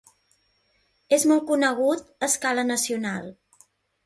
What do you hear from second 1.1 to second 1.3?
És